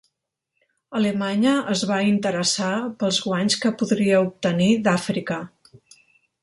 [0.99, 2.71] Alemanya es va interessar
[3.03, 5.43] pels guanys que podria obtenir d'Àfrica.